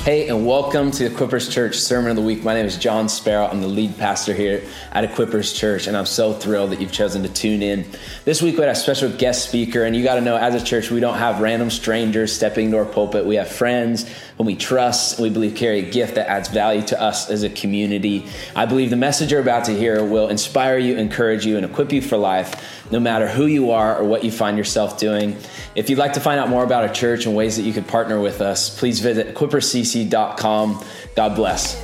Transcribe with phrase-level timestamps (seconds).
[0.00, 2.42] Hey, and welcome to Equippers Church Sermon of the Week.
[2.42, 3.46] My name is John Sparrow.
[3.46, 7.22] I'm the lead pastor here at Equippers Church, and I'm so thrilled that you've chosen
[7.22, 7.84] to tune in.
[8.24, 10.64] This week we had a special guest speaker, and you got to know as a
[10.64, 13.26] church, we don't have random strangers stepping into our pulpit.
[13.26, 14.10] We have friends
[14.40, 17.42] whom we trust, and we believe carry a gift that adds value to us as
[17.42, 18.24] a community.
[18.56, 21.92] I believe the message you're about to hear will inspire you, encourage you, and equip
[21.92, 25.36] you for life no matter who you are or what you find yourself doing.
[25.74, 27.86] If you'd like to find out more about our church and ways that you could
[27.86, 30.84] partner with us, please visit equippercc.com.
[31.14, 31.78] God bless.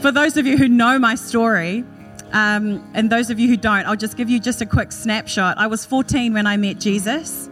[0.00, 1.84] For those of you who know my story,
[2.32, 5.58] um, and those of you who don't, I'll just give you just a quick snapshot.
[5.58, 7.47] I was 14 when I met Jesus.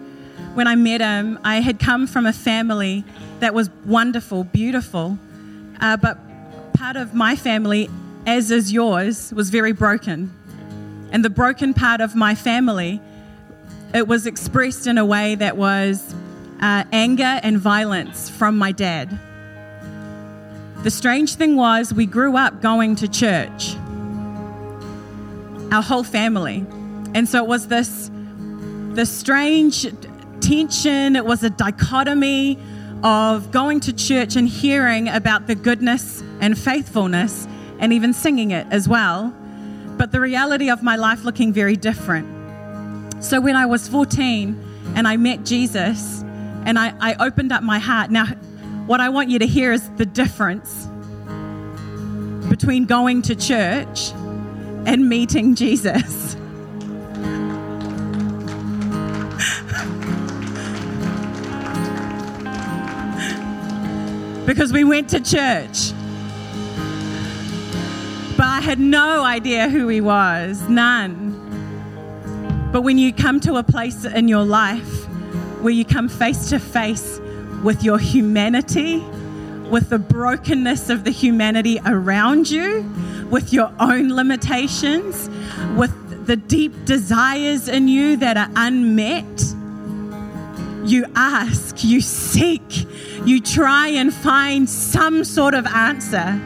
[0.56, 3.04] When I met him, I had come from a family
[3.40, 5.18] that was wonderful, beautiful,
[5.82, 6.16] uh, but
[6.72, 7.90] part of my family,
[8.26, 10.32] as is yours, was very broken.
[11.12, 13.02] And the broken part of my family,
[13.92, 16.14] it was expressed in a way that was
[16.62, 19.10] uh, anger and violence from my dad.
[20.84, 23.76] The strange thing was, we grew up going to church,
[25.70, 26.64] our whole family.
[27.14, 28.10] And so it was this,
[28.94, 29.86] this strange
[30.48, 32.58] tension, it was a dichotomy
[33.02, 37.46] of going to church and hearing about the goodness and faithfulness
[37.78, 39.34] and even singing it as well
[39.96, 42.26] but the reality of my life looking very different.
[43.22, 46.22] So when I was 14 and I met Jesus
[46.64, 48.26] and I, I opened up my heart, now
[48.86, 50.86] what I want you to hear is the difference
[52.50, 54.12] between going to church
[54.84, 56.36] and meeting Jesus.
[64.46, 65.92] Because we went to church
[68.36, 71.32] but I had no idea who he was, none.
[72.70, 75.06] But when you come to a place in your life
[75.62, 77.18] where you come face to face
[77.64, 78.98] with your humanity,
[79.70, 82.82] with the brokenness of the humanity around you,
[83.30, 85.30] with your own limitations,
[85.76, 89.54] with the deep desires in you that are unmet,
[90.84, 92.86] you ask, you seek,
[93.26, 96.40] you try and find some sort of answer.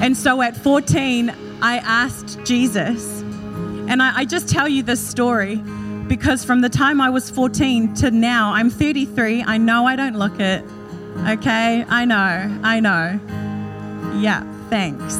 [0.00, 3.20] And so at 14, I asked Jesus.
[3.20, 5.56] And I, I, just tell you this story
[6.06, 9.42] because from the time I was 14 to now, I'm 33.
[9.42, 10.64] I know I don't look it.
[11.26, 11.84] Okay?
[11.88, 12.60] I know.
[12.62, 13.18] I know.
[14.20, 15.16] Yeah, thanks.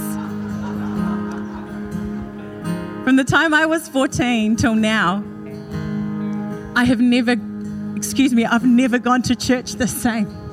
[3.04, 5.24] From the time I was 14 till now,
[6.76, 7.34] I have never,
[7.96, 10.47] excuse me, I've never gone to church the same.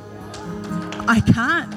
[1.07, 1.71] I can't.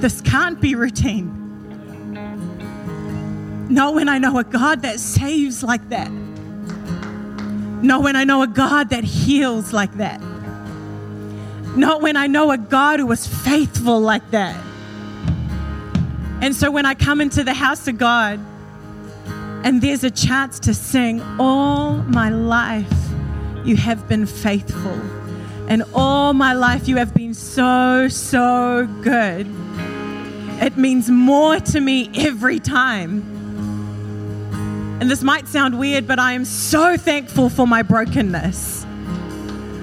[0.00, 1.36] This can't be routine.
[3.68, 6.10] Not when I know a God that saves like that.
[7.82, 10.20] Not when I know a God that heals like that.
[11.76, 14.60] Not when I know a God who is faithful like that.
[16.42, 18.40] And so when I come into the house of God
[19.64, 22.99] and there's a chance to sing, All my life
[23.64, 25.00] you have been faithful,
[25.68, 29.46] and all my life you have been so, so good
[30.60, 33.22] it means more to me every time.
[35.00, 38.84] And this might sound weird, but I am so thankful for my brokenness.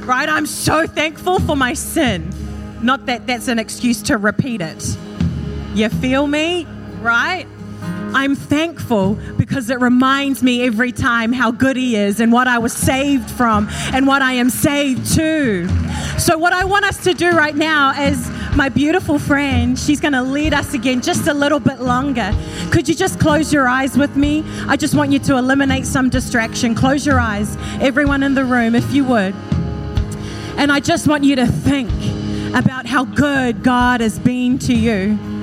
[0.05, 0.29] Right?
[0.29, 2.31] I'm so thankful for my sin.
[2.83, 4.97] Not that that's an excuse to repeat it.
[5.73, 6.65] You feel me?
[7.01, 7.47] Right?
[8.17, 12.57] I'm thankful because it reminds me every time how good He is and what I
[12.57, 15.67] was saved from and what I am saved to.
[16.17, 20.13] So, what I want us to do right now is my beautiful friend, she's going
[20.13, 22.33] to lead us again just a little bit longer.
[22.71, 24.43] Could you just close your eyes with me?
[24.67, 26.73] I just want you to eliminate some distraction.
[26.73, 29.35] Close your eyes, everyone in the room, if you would.
[30.57, 31.91] And I just want you to think
[32.55, 35.36] about how good God has been to you.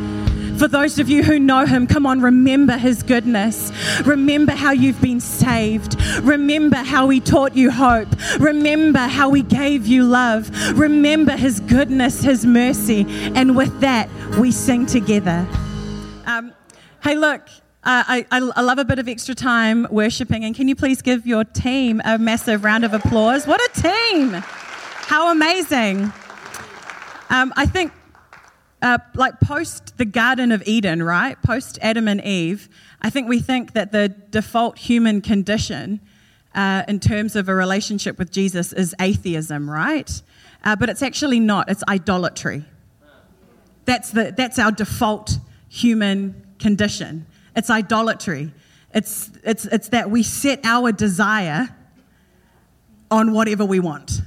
[0.64, 3.70] For those of you who know him, come on, remember his goodness.
[4.06, 6.00] Remember how you've been saved.
[6.22, 8.08] Remember how he taught you hope.
[8.40, 10.50] Remember how he gave you love.
[10.72, 13.04] Remember his goodness, his mercy.
[13.34, 14.08] And with that,
[14.38, 15.46] we sing together.
[16.24, 16.54] Um,
[17.02, 17.42] hey, look.
[17.82, 21.26] Uh, I, I, love a bit of extra time worshiping, and can you please give
[21.26, 23.46] your team a massive round of applause?
[23.46, 24.30] What a team!
[24.32, 26.04] How amazing!
[27.28, 27.92] Um, I think
[28.82, 31.40] uh, like post the Garden of Eden, right?
[31.42, 32.68] Post Adam and Eve,
[33.00, 36.00] I think we think that the default human condition
[36.54, 40.22] uh, in terms of a relationship with Jesus is atheism, right?
[40.62, 42.64] Uh, but it's actually not, it's idolatry.
[43.84, 45.38] That's, the, that's our default
[45.68, 47.26] human condition.
[47.56, 48.52] It's idolatry.
[48.94, 51.68] It's, it's, it's that we set our desire
[53.10, 54.22] on whatever we want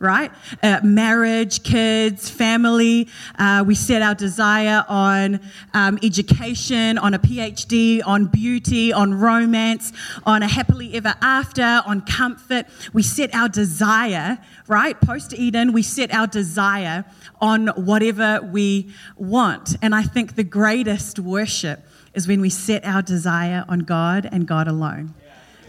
[0.00, 0.32] right?
[0.62, 3.06] Uh, marriage, kids, family.
[3.38, 5.40] Uh, we set our desire on
[5.74, 9.92] um, education, on a PhD, on beauty, on romance,
[10.24, 12.66] on a happily ever after, on comfort.
[12.94, 14.98] We set our desire, right?
[15.00, 17.04] Post Eden, we set our desire
[17.40, 19.76] on whatever we want.
[19.82, 24.46] And I think the greatest worship is when we set our desire on God and
[24.46, 25.14] God alone.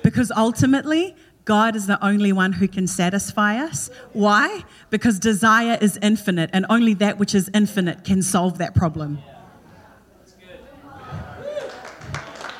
[0.04, 1.16] Because ultimately,
[1.46, 3.90] God is the only one who can satisfy us.
[4.14, 4.64] Why?
[4.90, 9.20] Because desire is infinite, and only that which is infinite can solve that problem.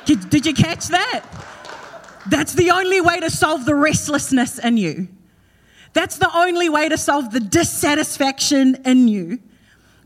[0.04, 1.24] Did you catch that?
[2.28, 5.08] That's the only way to solve the restlessness in you.
[5.92, 9.40] That's the only way to solve the dissatisfaction in you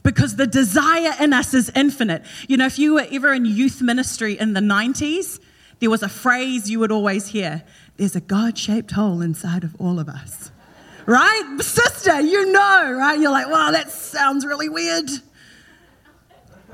[0.02, 2.24] because the desire in us is infinite.
[2.48, 5.40] You know, if you were ever in youth ministry in the 90s,
[5.80, 7.62] there was a phrase you would always hear
[7.96, 10.50] there's a God shaped hole inside of all of us.
[11.06, 11.58] Right?
[11.60, 13.18] Sister, you know, right?
[13.18, 15.08] You're like, wow, that sounds really weird.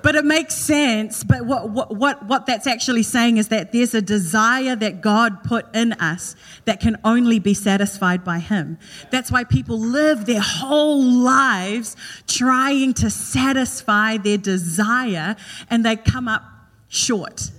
[0.02, 1.22] But it makes sense.
[1.22, 5.44] But what, what, what, what that's actually saying is that there's a desire that God
[5.44, 6.34] put in us
[6.64, 8.78] that can only be satisfied by Him.
[9.10, 11.94] That's why people live their whole lives
[12.26, 15.36] trying to satisfy their desire
[15.70, 16.42] and they come up
[16.88, 17.52] short,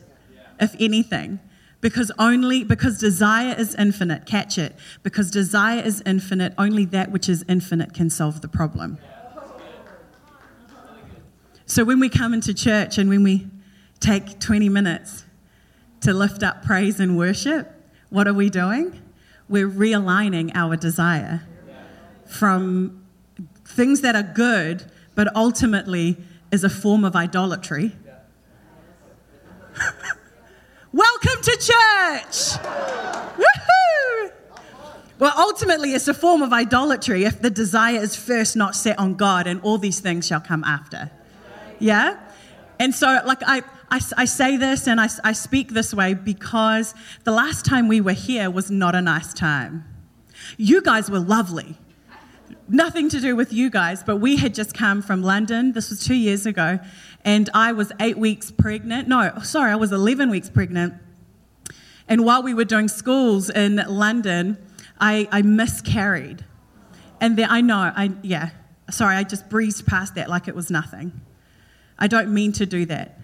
[0.59, 1.39] if anything
[1.83, 4.73] because only because desire is infinite catch it.
[5.03, 8.97] Because desire is infinite only that which is infinite can solve the problem.
[11.65, 13.47] So when we come into church and when we
[13.99, 15.25] take 20 minutes
[16.01, 17.69] to lift up praise and worship
[18.09, 19.01] what are we doing?
[19.49, 21.41] We're realigning our desire
[22.25, 23.03] from
[23.65, 26.15] things that are good but ultimately
[26.49, 27.91] is a form of idolatry
[30.93, 32.61] Welcome to church.
[33.39, 34.31] Woohoo!
[35.17, 39.15] Well, ultimately, it's a form of idolatry if the desire is first not set on
[39.15, 41.09] God, and all these things shall come after.
[41.79, 42.19] Yeah?
[42.79, 46.93] And so, like, I, I, I say this and I, I speak this way because
[47.23, 49.85] the last time we were here was not a nice time.
[50.57, 51.75] You guys were lovely.
[52.67, 55.71] Nothing to do with you guys, but we had just come from London.
[55.71, 56.79] This was two years ago
[57.25, 59.07] and I was eight weeks pregnant.
[59.07, 60.95] No, sorry, I was 11 weeks pregnant.
[62.07, 64.57] And while we were doing schools in London,
[64.99, 66.43] I, I miscarried.
[67.21, 68.49] And then I know, I, yeah,
[68.91, 71.21] sorry, I just breezed past that like it was nothing.
[71.97, 73.19] I don't mean to do that.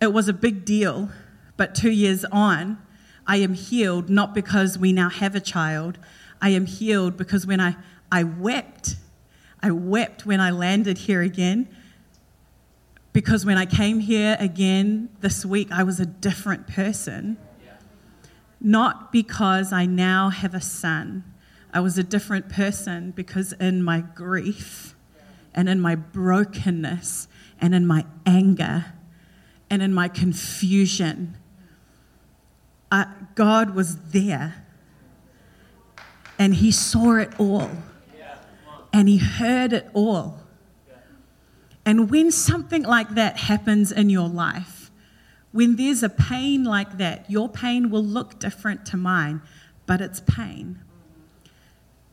[0.00, 1.10] It was a big deal,
[1.56, 2.78] but two years on,
[3.26, 5.98] I am healed not because we now have a child.
[6.40, 7.76] I am healed because when I,
[8.10, 8.96] I wept,
[9.62, 11.68] I wept when I landed here again
[13.12, 17.38] because when I came here again this week, I was a different person.
[18.60, 21.24] Not because I now have a son.
[21.72, 24.94] I was a different person because in my grief
[25.54, 27.26] and in my brokenness
[27.60, 28.86] and in my anger
[29.70, 31.36] and in my confusion,
[32.92, 34.66] uh, God was there
[36.38, 37.70] and He saw it all
[38.92, 40.40] and He heard it all
[41.90, 44.92] and when something like that happens in your life,
[45.50, 49.42] when there's a pain like that, your pain will look different to mine,
[49.86, 50.78] but it's pain.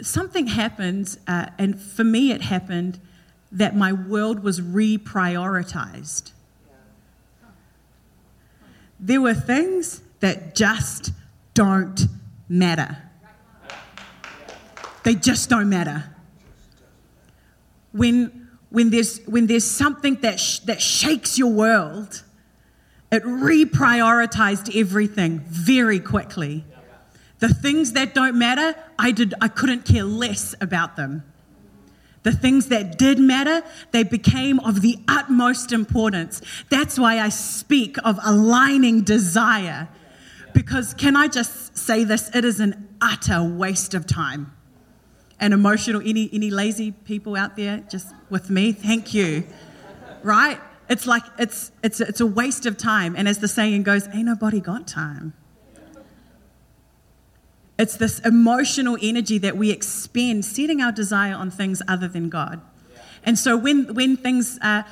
[0.01, 2.99] Something happens, uh, and for me, it happened
[3.51, 6.31] that my world was reprioritized.
[8.99, 11.11] There were things that just
[11.53, 12.07] don't
[12.49, 12.97] matter.
[15.03, 16.05] They just don't matter.
[17.91, 18.46] When
[18.77, 22.21] when there's, when there's something that, sh- that shakes your world,
[23.11, 26.63] it reprioritized everything very quickly.
[27.39, 31.23] The things that don't matter, I, did, I couldn't care less about them.
[32.21, 36.43] The things that did matter, they became of the utmost importance.
[36.69, 39.87] That's why I speak of aligning desire.
[40.53, 42.29] Because, can I just say this?
[42.35, 44.53] It is an utter waste of time
[45.39, 46.01] and emotional.
[46.03, 48.71] Any, any lazy people out there just with me?
[48.71, 49.45] Thank you.
[50.23, 50.59] Right?
[50.89, 53.15] It's like, it's, it's, it's a waste of time.
[53.15, 55.33] And as the saying goes, ain't nobody got time.
[57.77, 62.61] It's this emotional energy that we expend setting our desire on things other than God.
[63.23, 64.83] And so when, when things, uh,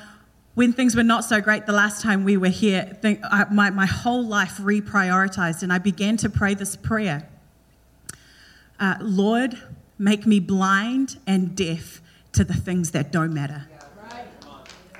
[0.54, 3.70] when things were not so great the last time we were here, think, uh, my,
[3.70, 7.28] my whole life reprioritized and I began to pray this prayer
[8.78, 9.56] uh, Lord,
[9.98, 12.00] make me blind and deaf
[12.32, 13.66] to the things that don't matter.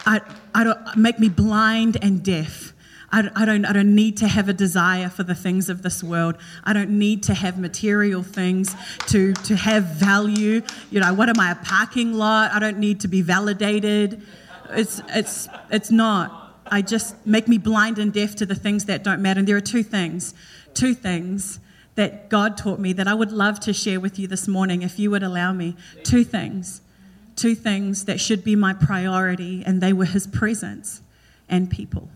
[0.07, 0.21] I,
[0.55, 2.73] I don't, make me blind and deaf.
[3.11, 6.03] I, I, don't, I don't need to have a desire for the things of this
[6.03, 6.37] world.
[6.65, 8.75] I don't need to have material things
[9.09, 10.63] to, to have value.
[10.91, 12.53] You know, what am I, a parking lot?
[12.53, 14.23] I don't need to be validated.
[14.71, 16.55] It's, it's, it's not.
[16.67, 19.41] I just make me blind and deaf to the things that don't matter.
[19.41, 20.35] And there are two things,
[20.75, 21.61] two things
[21.97, 24.99] that God taught me that I would love to share with you this morning if
[24.99, 25.77] you would allow me.
[26.05, 26.81] Two things.
[27.35, 31.03] Two things that should be my priority, and they were His presence
[31.49, 32.09] and people.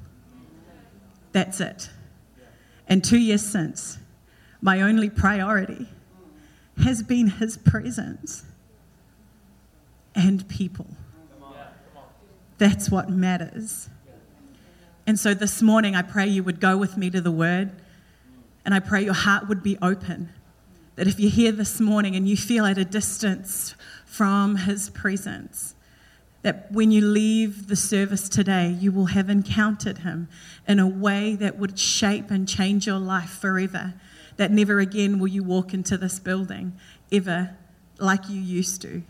[1.32, 1.90] That's it.
[2.87, 3.99] And two years since,
[4.60, 5.88] my only priority
[6.82, 8.44] has been His presence
[10.14, 10.87] and people.
[12.58, 13.88] That's what matters.
[15.06, 17.72] And so this morning, I pray you would go with me to the Word,
[18.70, 20.28] and I pray your heart would be open.
[20.94, 23.74] That if you're here this morning and you feel at a distance
[24.06, 25.74] from His presence,
[26.42, 30.28] that when you leave the service today, you will have encountered him
[30.68, 33.94] in a way that would shape and change your life forever.
[34.36, 36.78] That never again will you walk into this building
[37.10, 37.56] ever
[37.98, 39.02] like you used to.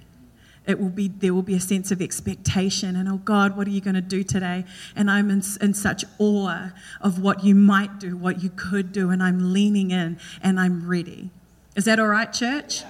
[0.67, 3.71] It will be, there will be a sense of expectation and, oh God, what are
[3.71, 4.65] you going to do today?
[4.95, 9.11] And I'm in, in such awe of what you might do, what you could do,
[9.11, 11.31] and I'm leaning in and I'm ready.
[11.77, 12.85] Is that all right, church?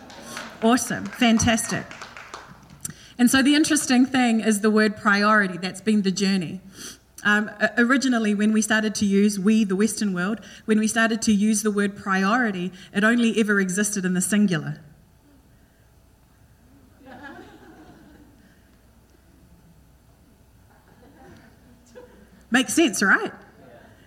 [0.63, 1.07] Awesome.
[1.07, 1.85] Fantastic.
[3.19, 5.59] And so the interesting thing is the word priority.
[5.59, 6.61] That's been the journey.
[7.23, 11.33] Um, originally, when we started to use, we, the Western world, when we started to
[11.33, 14.81] use the word priority, it only ever existed in the singular.
[22.51, 23.33] Makes sense, right?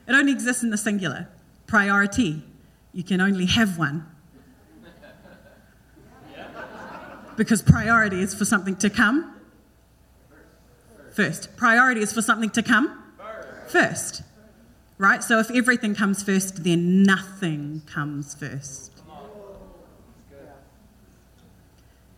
[0.07, 1.29] It only exists in the singular.
[1.67, 2.43] Priority.
[2.91, 4.07] You can only have one.
[7.35, 9.33] because priority is for something to come
[11.11, 11.55] first.
[11.57, 13.03] Priority is for something to come
[13.67, 14.23] first.
[14.97, 15.23] Right?
[15.23, 18.92] So if everything comes first, then nothing comes first.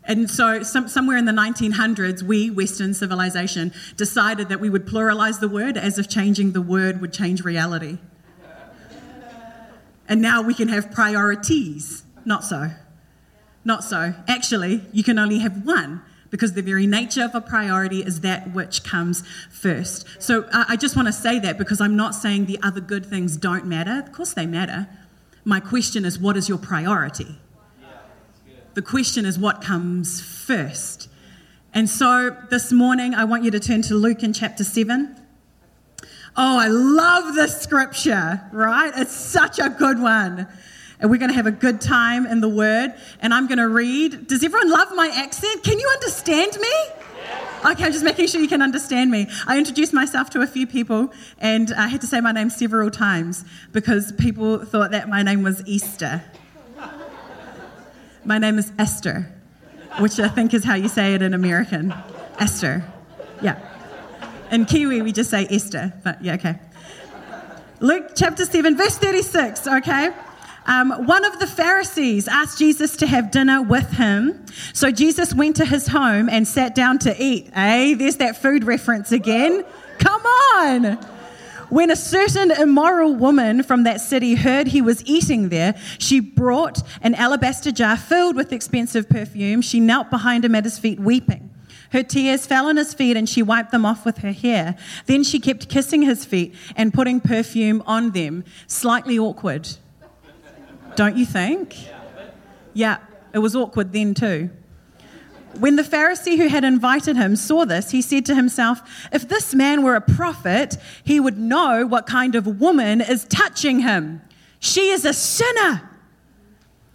[0.08, 5.40] And so, some, somewhere in the 1900s, we, Western civilization, decided that we would pluralize
[5.40, 7.98] the word as if changing the word would change reality.
[10.08, 12.04] And now we can have priorities.
[12.26, 12.72] Not so.
[13.64, 14.14] Not so.
[14.28, 18.54] Actually, you can only have one because the very nature of a priority is that
[18.54, 20.06] which comes first.
[20.20, 23.06] So uh, I just want to say that because I'm not saying the other good
[23.06, 24.04] things don't matter.
[24.06, 24.88] Of course, they matter.
[25.44, 27.40] My question is, what is your priority?
[28.76, 31.10] The question is, what comes first?
[31.74, 35.16] And so this morning, I want you to turn to Luke in chapter 7.
[36.38, 38.92] Oh, I love this scripture, right?
[38.98, 40.48] It's such a good one
[41.00, 42.94] and we're going to have a good time in the Word.
[43.20, 44.28] And I'm going to read.
[44.28, 45.64] Does everyone love my accent?
[45.64, 46.74] Can you understand me?
[47.66, 49.28] Okay, I'm just making sure you can understand me.
[49.48, 52.92] I introduced myself to a few people and I had to say my name several
[52.92, 56.24] times because people thought that my name was Easter.
[58.26, 59.32] My name is Esther,
[60.00, 61.94] which I think is how you say it in American.
[62.40, 62.84] Esther.
[63.40, 63.60] Yeah.
[64.52, 66.56] In Kiwi, we just say Esther, but yeah, okay.
[67.82, 70.10] Luke chapter 7, verse 36, okay?
[70.66, 74.44] Um, one of the Pharisees asked Jesus to have dinner with him.
[74.74, 77.54] So Jesus went to his home and sat down to eat.
[77.54, 79.64] Hey, there's that food reference again.
[80.00, 81.15] Come on.
[81.70, 86.82] When a certain immoral woman from that city heard he was eating there, she brought
[87.02, 89.62] an alabaster jar filled with expensive perfume.
[89.62, 91.50] She knelt behind him at his feet, weeping.
[91.92, 94.76] Her tears fell on his feet and she wiped them off with her hair.
[95.06, 98.44] Then she kept kissing his feet and putting perfume on them.
[98.68, 99.68] Slightly awkward.
[100.96, 101.76] Don't you think?
[102.74, 102.98] Yeah,
[103.34, 104.50] it was awkward then too.
[105.60, 108.82] When the Pharisee who had invited him saw this, he said to himself,
[109.12, 113.80] If this man were a prophet, he would know what kind of woman is touching
[113.80, 114.22] him.
[114.60, 115.90] She is a sinner.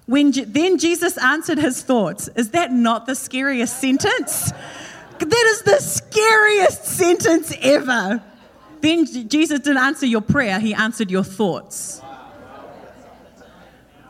[0.06, 2.28] When, then Jesus answered his thoughts.
[2.34, 4.50] Is that not the scariest sentence?
[5.18, 8.22] That is the scariest sentence ever.
[8.80, 12.00] Then Jesus didn't answer your prayer, he answered your thoughts.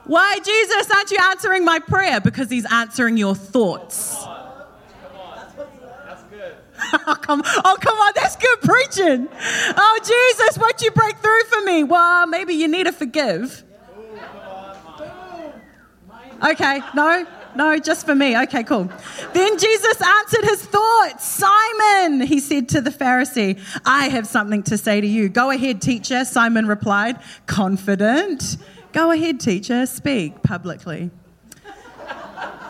[0.06, 2.20] Why, Jesus, aren't you answering my prayer?
[2.20, 4.24] Because he's answering your thoughts.
[6.92, 9.28] Oh, come, oh, come on, that's good preaching.
[9.76, 11.84] Oh, Jesus, won't you break through for me?
[11.84, 13.64] Well, maybe you need to forgive.
[16.42, 18.38] Okay, no, no, just for me.
[18.44, 18.90] Okay, cool.
[19.34, 21.26] Then Jesus answered his thoughts.
[21.26, 25.28] Simon, he said to the Pharisee, I have something to say to you.
[25.28, 28.56] Go ahead, teacher, Simon replied, confident
[28.92, 31.10] Go ahead, teacher, speak publicly.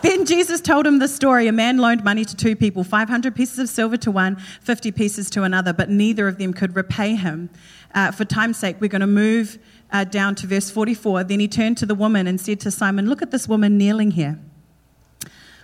[0.03, 1.47] Then Jesus told him the story.
[1.47, 5.29] A man loaned money to two people 500 pieces of silver to one, 50 pieces
[5.31, 7.51] to another, but neither of them could repay him.
[7.95, 9.59] Uh, for time's sake, we're going to move
[9.93, 11.25] uh, down to verse 44.
[11.25, 14.13] Then he turned to the woman and said to Simon, Look at this woman kneeling
[14.13, 14.39] here.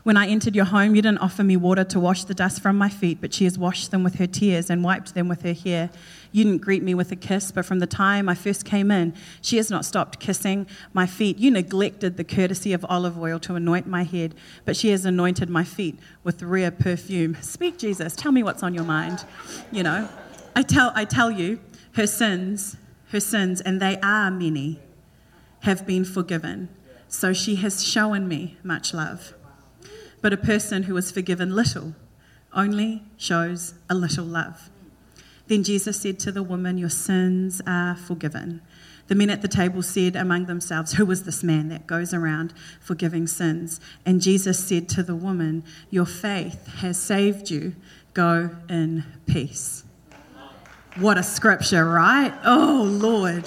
[0.06, 2.78] When I entered your home, you didn't offer me water to wash the dust from
[2.78, 5.52] my feet, but she has washed them with her tears and wiped them with her
[5.52, 5.90] hair.
[6.30, 9.14] You didn't greet me with a kiss, but from the time I first came in,
[9.40, 11.38] she has not stopped kissing my feet.
[11.38, 15.50] You neglected the courtesy of olive oil to anoint my head, but she has anointed
[15.50, 17.36] my feet with rare perfume.
[17.40, 18.14] Speak, Jesus.
[18.14, 19.24] Tell me what's on your mind.
[19.72, 20.08] You know,
[20.54, 21.58] I tell, I tell you,
[21.94, 22.76] her sins,
[23.08, 24.78] her sins, and they are many,
[25.62, 26.68] have been forgiven.
[27.08, 29.32] So she has shown me much love.
[30.20, 31.94] But a person who is forgiven little
[32.54, 34.70] only shows a little love.
[35.48, 38.62] Then Jesus said to the woman, Your sins are forgiven.
[39.08, 42.52] The men at the table said among themselves, Who is this man that goes around
[42.80, 43.80] forgiving sins?
[44.04, 47.76] And Jesus said to the woman, Your faith has saved you.
[48.14, 49.84] Go in peace.
[50.96, 52.32] What a scripture, right?
[52.44, 53.46] Oh, Lord.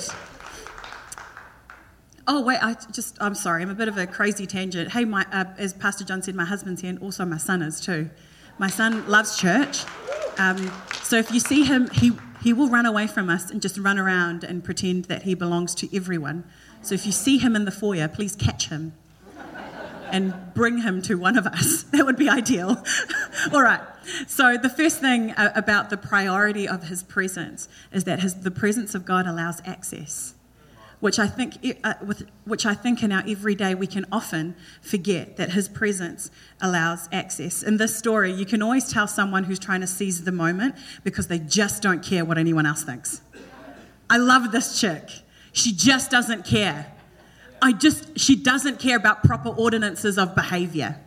[2.31, 4.91] Oh wait, I just I'm sorry, I'm a bit of a crazy tangent.
[4.91, 7.81] Hey, my uh, as Pastor John said, my husband's here, and also my son is
[7.81, 8.07] too.
[8.59, 9.83] My son loves church,
[10.37, 10.71] um,
[11.01, 12.11] so if you see him, he
[12.43, 15.73] he will run away from us and just run around and pretend that he belongs
[15.75, 16.43] to everyone.
[16.83, 18.93] So if you see him in the foyer, please catch him
[20.11, 21.83] and bring him to one of us.
[21.91, 22.83] That would be ideal.
[23.53, 23.81] All right.
[24.27, 28.51] So the first thing uh, about the priority of his presence is that his, the
[28.51, 30.35] presence of God allows access
[30.99, 35.37] which I think, uh, with, which I think in our everyday we can often forget
[35.37, 36.29] that His presence
[36.61, 37.63] allows access.
[37.63, 41.27] In this story, you can always tell someone who's trying to seize the moment because
[41.27, 43.21] they just don't care what anyone else thinks.
[44.09, 45.09] I love this chick.
[45.53, 46.91] She just doesn't care.
[47.61, 50.99] I just, she doesn't care about proper ordinances of behavior.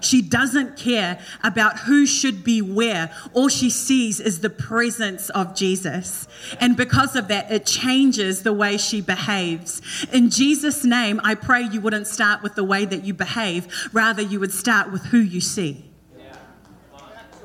[0.00, 3.10] She doesn't care about who should be where.
[3.32, 6.28] All she sees is the presence of Jesus.
[6.60, 9.82] And because of that, it changes the way she behaves.
[10.12, 14.22] In Jesus' name, I pray you wouldn't start with the way that you behave, rather,
[14.22, 15.86] you would start with who you see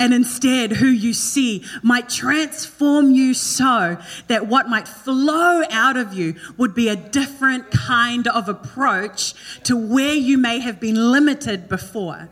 [0.02, 6.12] and instead who you see might transform you so that what might flow out of
[6.12, 11.70] you would be a different kind of approach to where you may have been limited
[11.70, 12.30] before.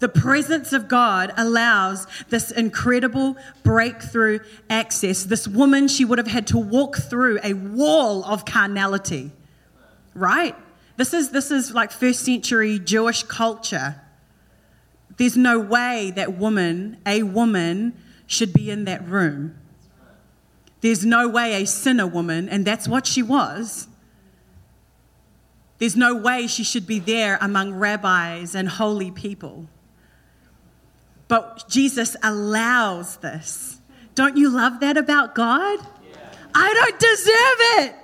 [0.00, 4.38] The presence of God allows this incredible breakthrough
[4.70, 5.24] access.
[5.24, 9.32] This woman, she would have had to walk through a wall of carnality,
[10.14, 10.54] right?
[10.96, 14.00] This is, this is like first century Jewish culture.
[15.16, 17.94] There's no way that woman, a woman,
[18.26, 19.56] should be in that room.
[20.80, 23.88] There's no way a sinner woman, and that's what she was.
[25.78, 29.66] There's no way she should be there among rabbis and holy people.
[31.28, 33.80] But Jesus allows this.
[34.14, 35.78] Don't you love that about God?
[36.54, 37.94] I don't deserve it.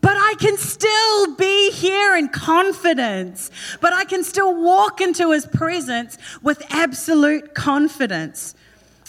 [0.00, 3.50] But I can still be here in confidence.
[3.80, 8.54] But I can still walk into his presence with absolute confidence.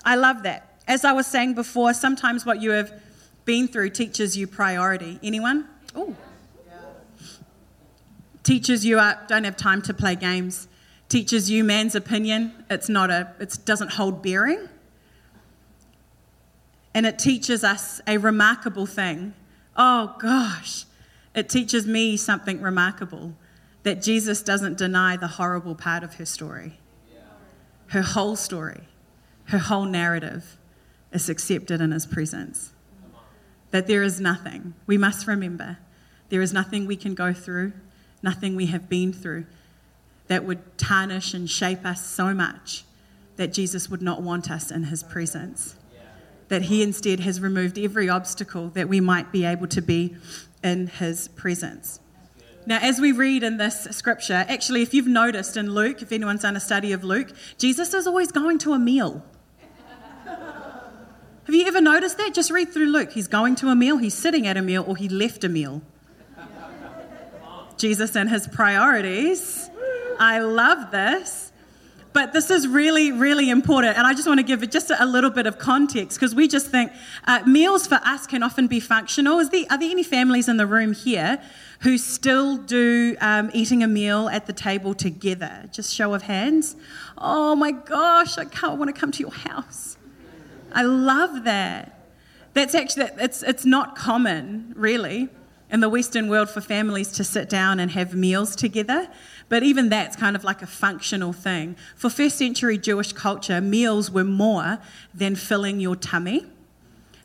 [0.05, 0.79] I love that.
[0.87, 2.93] As I was saying before, sometimes what you have
[3.43, 5.19] been through teaches you priority.
[5.21, 5.67] Anyone?
[5.95, 6.15] Oh.
[8.43, 10.67] Teaches you uh, don't have time to play games
[11.09, 12.65] teaches you man's opinion.
[12.69, 14.69] It's not a, it doesn't hold bearing.
[16.93, 19.33] And it teaches us a remarkable thing.
[19.75, 20.85] Oh gosh,
[21.33, 23.33] it teaches me something remarkable
[23.83, 26.79] that Jesus doesn't deny the horrible part of her story.
[27.87, 28.87] Her whole story,
[29.45, 30.57] her whole narrative
[31.11, 32.73] is accepted in his presence.
[33.71, 35.77] That there is nothing, we must remember,
[36.29, 37.73] there is nothing we can go through,
[38.23, 39.45] nothing we have been through
[40.27, 42.83] that would tarnish and shape us so much
[43.35, 45.75] that Jesus would not want us in his presence.
[46.47, 50.15] That he instead has removed every obstacle that we might be able to be
[50.63, 51.99] in his presence.
[52.67, 56.41] Now, as we read in this scripture, actually, if you've noticed in Luke, if anyone's
[56.41, 59.23] done a study of Luke, Jesus is always going to a meal.
[60.25, 62.33] Have you ever noticed that?
[62.33, 63.11] Just read through Luke.
[63.11, 65.83] He's going to a meal, he's sitting at a meal, or he left a meal.
[67.77, 69.69] Jesus and his priorities
[70.19, 71.51] I love this.
[72.13, 73.97] But this is really, really important.
[73.97, 76.47] And I just want to give it just a little bit of context because we
[76.47, 76.93] just think
[77.27, 79.39] uh, meals for us can often be functional.
[79.39, 81.41] Is there, are there any families in the room here
[81.81, 85.65] who still do um, eating a meal at the table together?
[85.73, 86.77] Just show of hands.
[87.17, 89.97] Oh my gosh, I can't want to come to your house.
[90.71, 91.99] I love that.
[92.53, 95.27] That's actually, it's, it's not common, really.
[95.71, 99.09] in the Western world for families to sit down and have meals together.
[99.47, 101.75] But even that's kind of like a functional thing.
[101.95, 104.79] For first century Jewish culture, meals were more
[105.13, 106.45] than filling your tummy,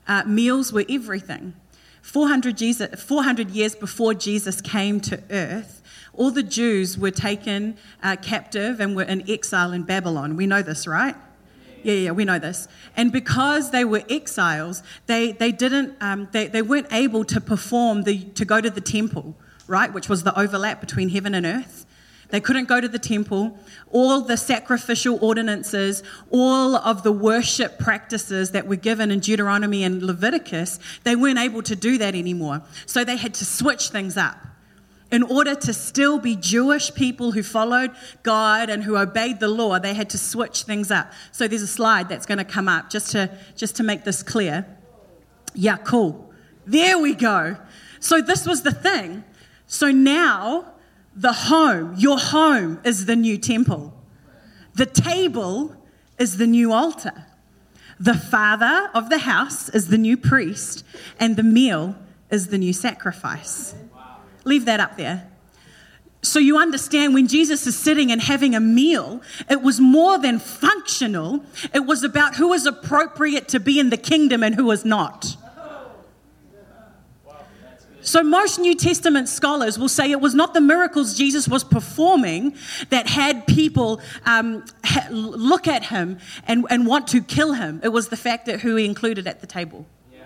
[0.06, 1.54] uh, meals were everything.
[2.02, 5.82] 400, Jesus, 400 years before Jesus came to earth,
[6.14, 10.36] all the Jews were taken uh, captive and were in exile in Babylon.
[10.36, 11.14] We know this, right?
[11.82, 12.68] Yeah, yeah, we know this.
[12.96, 18.02] And because they were exiles, they, they didn't, um, they, they weren't able to perform
[18.02, 19.34] the, to go to the temple,
[19.66, 19.92] right?
[19.92, 21.86] Which was the overlap between heaven and earth.
[22.30, 23.58] They couldn't go to the temple.
[23.90, 30.02] All the sacrificial ordinances, all of the worship practices that were given in Deuteronomy and
[30.02, 32.62] Leviticus, they weren't able to do that anymore.
[32.86, 34.36] So they had to switch things up.
[35.10, 37.90] In order to still be Jewish people who followed
[38.22, 41.10] God and who obeyed the law, they had to switch things up.
[41.32, 44.22] So there's a slide that's going to come up just to, just to make this
[44.22, 44.66] clear.
[45.52, 46.32] Yeah, cool.
[46.64, 47.56] There we go.
[47.98, 49.24] So this was the thing.
[49.66, 50.74] So now
[51.14, 53.92] the home, your home, is the new temple.
[54.74, 55.76] The table
[56.18, 57.26] is the new altar.
[57.98, 60.84] The father of the house is the new priest,
[61.18, 61.96] and the meal
[62.30, 63.74] is the new sacrifice.
[64.44, 65.26] Leave that up there.
[66.22, 70.38] So you understand when Jesus is sitting and having a meal, it was more than
[70.38, 71.44] functional.
[71.74, 75.36] It was about who was appropriate to be in the kingdom and who was not.
[78.02, 82.54] So, most New Testament scholars will say it was not the miracles Jesus was performing
[82.88, 87.80] that had people um, ha- look at him and, and want to kill him.
[87.82, 89.84] It was the fact that who he included at the table.
[90.12, 90.20] Yeah.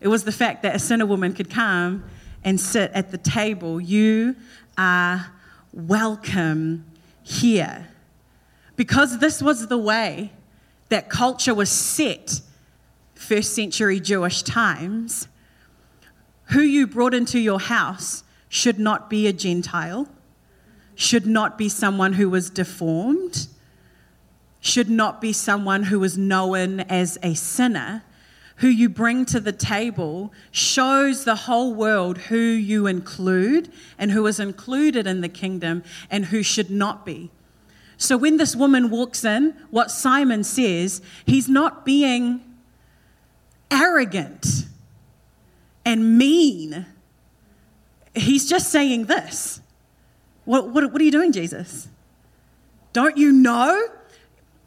[0.00, 2.04] It was the fact that a sinner woman could come
[2.44, 3.78] and sit at the table.
[3.80, 4.36] You
[4.78, 5.32] are
[5.72, 6.86] welcome
[7.22, 7.88] here.
[8.76, 10.32] Because this was the way
[10.88, 12.40] that culture was set
[13.18, 15.28] first century Jewish times,
[16.50, 20.08] who you brought into your house should not be a Gentile,
[20.94, 23.48] should not be someone who was deformed,
[24.60, 28.04] should not be someone who was known as a sinner.
[28.56, 34.26] Who you bring to the table shows the whole world who you include and who
[34.26, 37.30] is included in the kingdom and who should not be.
[37.98, 42.47] So when this woman walks in, what Simon says, he's not being
[43.70, 44.66] arrogant
[45.84, 46.86] and mean.
[48.14, 49.60] He's just saying this.
[50.44, 51.88] What, what, what are you doing, Jesus?
[52.92, 53.88] Don't you know?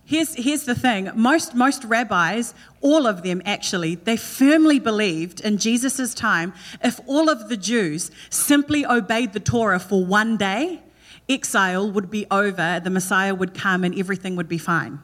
[0.05, 5.57] Here's, here's the thing most, most rabbis, all of them actually, they firmly believed in
[5.57, 10.81] Jesus' time if all of the Jews simply obeyed the Torah for one day,
[11.29, 14.99] exile would be over, the Messiah would come, and everything would be fine.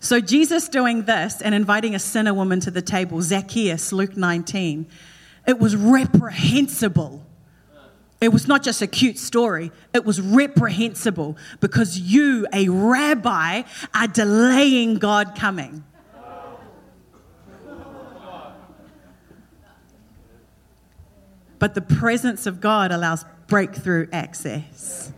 [0.00, 4.86] So, Jesus doing this and inviting a sinner woman to the table, Zacchaeus, Luke 19,
[5.46, 7.24] it was reprehensible.
[8.20, 13.62] It was not just a cute story, it was reprehensible because you, a rabbi,
[13.94, 15.84] are delaying God coming.
[21.58, 25.12] But the presence of God allows breakthrough access.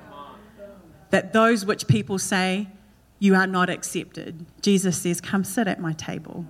[1.11, 2.69] That those which people say,
[3.21, 4.47] you are not accepted.
[4.63, 6.47] Jesus says, Come sit at my table.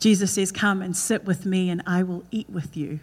[0.00, 2.98] Jesus says, Come and sit with me, and I will eat with you.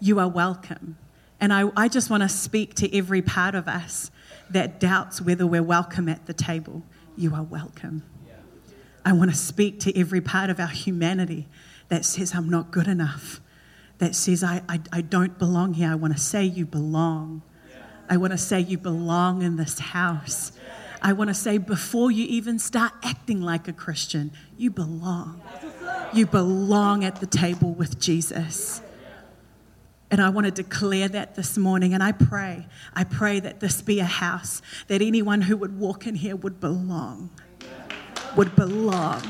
[0.00, 0.96] You are welcome.
[1.40, 4.10] And I, I just want to speak to every part of us
[4.48, 6.82] that doubts whether we're welcome at the table.
[7.16, 8.02] You are welcome.
[9.04, 11.48] I want to speak to every part of our humanity
[11.88, 13.40] that says, I'm not good enough,
[13.98, 15.90] that says, I, I, I don't belong here.
[15.90, 17.42] I want to say, You belong.
[18.08, 20.52] I want to say, You belong in this house.
[21.02, 25.40] I want to say before you even start acting like a Christian, you belong.
[26.12, 28.82] You belong at the table with Jesus.
[30.10, 31.94] And I want to declare that this morning.
[31.94, 36.06] And I pray, I pray that this be a house that anyone who would walk
[36.06, 37.30] in here would belong.
[38.36, 39.22] Would belong.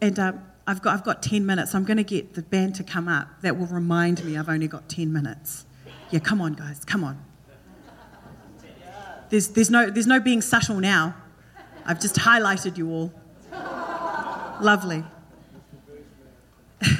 [0.00, 0.32] And uh,
[0.66, 1.74] I've, got, I've got 10 minutes.
[1.74, 3.40] I'm going to get the band to come up.
[3.40, 5.64] That will remind me I've only got 10 minutes.
[6.10, 7.24] Yeah, come on, guys, come on.
[9.32, 11.14] There's, there's, no, there's no being subtle now.
[11.86, 13.14] I've just highlighted you all.
[14.60, 15.02] Lovely.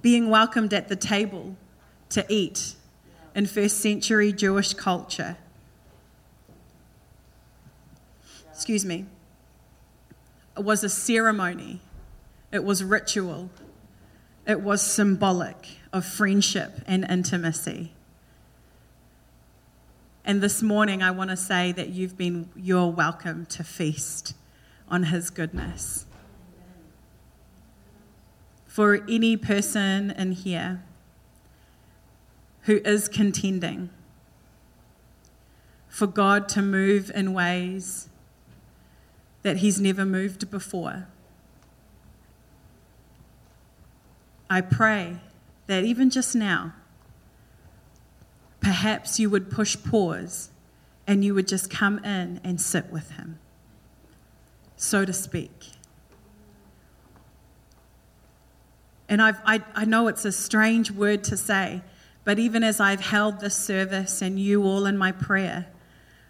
[0.00, 1.56] being welcomed at the table
[2.10, 2.76] to eat
[3.34, 5.36] in first century Jewish culture.
[8.52, 9.06] Excuse me.
[10.56, 11.80] It was a ceremony,
[12.52, 13.50] it was ritual,
[14.46, 17.94] it was symbolic of friendship and intimacy.
[20.24, 24.34] And this morning, I want to say that you've been, you're welcome to feast
[24.88, 26.06] on His goodness.
[28.64, 30.84] For any person in here
[32.62, 33.90] who is contending
[35.88, 38.08] for God to move in ways
[39.42, 41.08] that He's never moved before,
[44.48, 45.16] I pray
[45.66, 46.74] that even just now,
[48.62, 50.50] perhaps you would push pause
[51.06, 53.38] and you would just come in and sit with Him,
[54.76, 55.50] so to speak.
[59.08, 61.82] And I've, I, I know it's a strange word to say,
[62.24, 65.66] but even as I've held this service and you all in my prayer,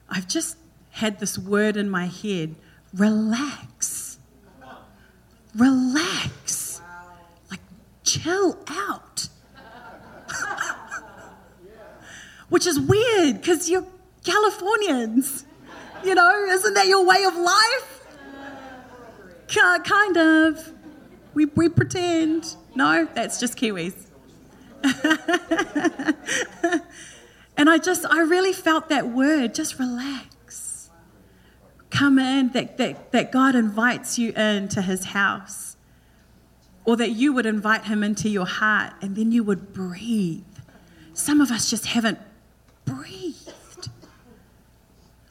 [0.09, 0.57] I've just
[0.91, 2.57] had this word in my head
[2.95, 4.19] relax.
[5.55, 6.81] Relax.
[7.51, 7.61] Like,
[8.05, 9.29] chill out.
[12.53, 13.87] Which is weird because you're
[14.27, 15.47] Californians.
[16.05, 18.07] You know, isn't that your way of life?
[19.49, 20.71] Kind of.
[21.33, 22.55] We, we pretend.
[22.75, 23.95] No, that's just Kiwis.
[27.57, 30.91] and I just, I really felt that word just relax.
[31.89, 35.79] Come in, that, that, that God invites you into his house,
[36.85, 40.45] or that you would invite him into your heart and then you would breathe.
[41.15, 42.19] Some of us just haven't
[42.85, 43.89] breathed.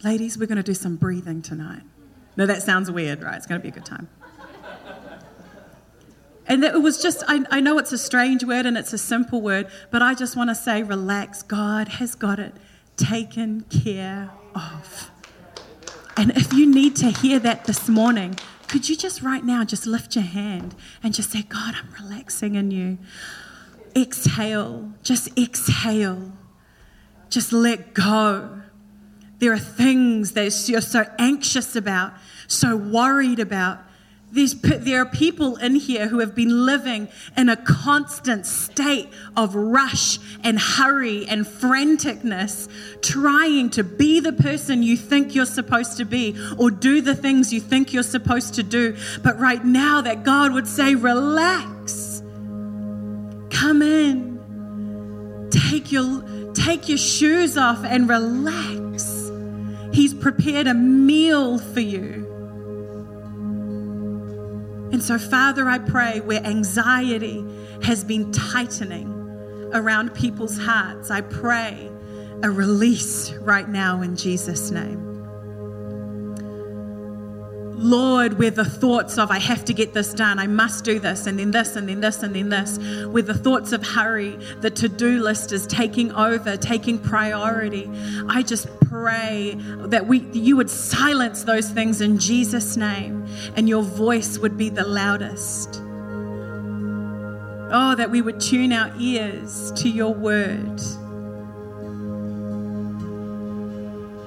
[0.03, 1.83] Ladies, we're going to do some breathing tonight.
[2.35, 3.35] No, that sounds weird, right?
[3.35, 4.09] It's going to be a good time.
[6.47, 9.41] And it was just, I, I know it's a strange word and it's a simple
[9.41, 11.43] word, but I just want to say, relax.
[11.43, 12.53] God has got it
[12.97, 15.11] taken care of.
[16.17, 18.37] And if you need to hear that this morning,
[18.67, 22.55] could you just right now just lift your hand and just say, God, I'm relaxing
[22.55, 22.97] in you.
[23.95, 26.33] Exhale, just exhale.
[27.31, 28.61] Just let go.
[29.39, 32.13] There are things that you're so anxious about,
[32.47, 33.79] so worried about
[34.31, 40.19] there are people in here who have been living in a constant state of rush
[40.43, 42.69] and hurry and franticness,
[43.01, 47.51] trying to be the person you think you're supposed to be or do the things
[47.51, 48.95] you think you're supposed to do.
[49.21, 52.23] But right now, that God would say, relax,
[53.49, 59.31] come in, take your, take your shoes off and relax.
[59.93, 62.27] He's prepared a meal for you.
[64.91, 67.45] And so, Father, I pray where anxiety
[67.83, 69.09] has been tightening
[69.73, 71.89] around people's hearts, I pray
[72.43, 75.10] a release right now in Jesus' name.
[77.81, 81.25] Lord, where the thoughts of, I have to get this done, I must do this,
[81.25, 84.69] and then this, and then this, and then this, where the thoughts of hurry, the
[84.69, 87.89] to do list is taking over, taking priority.
[88.29, 93.81] I just pray that we, you would silence those things in Jesus' name, and your
[93.81, 95.81] voice would be the loudest.
[97.73, 100.79] Oh, that we would tune our ears to your word.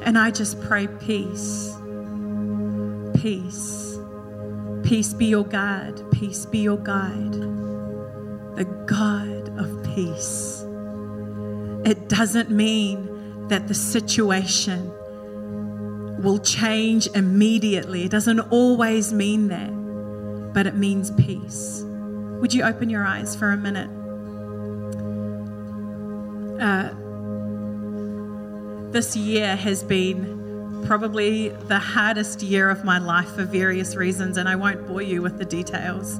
[0.02, 1.72] And I just pray peace
[3.24, 3.98] peace.
[4.82, 5.98] Peace be your guide.
[6.12, 7.32] Peace be your guide.
[7.32, 10.62] The God of peace.
[11.86, 14.92] It doesn't mean that the situation
[16.22, 18.04] will change immediately.
[18.04, 19.72] It doesn't always mean that,
[20.52, 21.82] but it means peace.
[22.42, 23.88] Would you open your eyes for a minute?
[26.60, 26.90] Uh,
[28.92, 30.43] this year has been
[30.84, 35.22] probably the hardest year of my life for various reasons, and I won't bore you
[35.22, 36.18] with the details.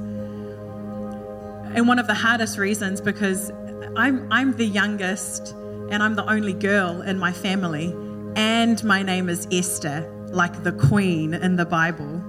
[1.75, 3.51] And one of the hardest reasons because
[3.95, 5.51] I'm, I'm the youngest
[5.89, 7.95] and I'm the only girl in my family,
[8.35, 12.23] and my name is Esther, like the queen in the Bible.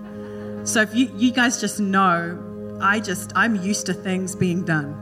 [0.64, 4.94] So if you, you guys just know, I just, I'm used to things being done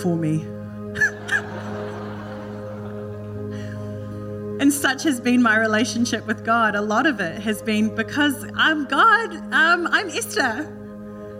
[0.00, 0.44] for me.
[4.60, 6.74] And such has been my relationship with God.
[6.76, 10.62] A lot of it has been because I'm God, um, I'm Esther,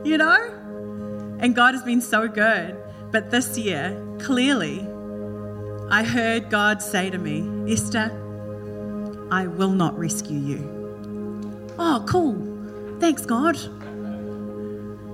[0.04, 1.38] you know?
[1.38, 2.76] And God has been so good.
[3.12, 4.80] But this year, clearly,
[5.90, 8.10] I heard God say to me, Esther,
[9.30, 11.74] I will not rescue you.
[11.78, 12.98] Oh, cool.
[12.98, 13.56] Thanks, God.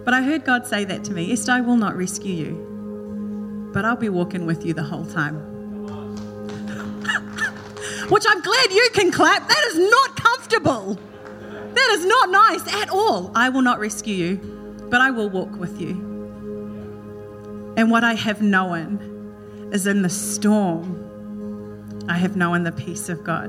[0.04, 3.84] But I heard God say that to me Esther, I will not rescue you, but
[3.84, 5.60] I'll be walking with you the whole time
[8.11, 9.49] which I'm glad you can clap.
[9.49, 10.99] That is not comfortable.
[11.75, 13.31] That is not nice at all.
[13.35, 14.37] I will not rescue you,
[14.90, 15.90] but I will walk with you.
[17.77, 21.07] And what I have known is in the storm,
[22.09, 23.49] I have known the peace of God.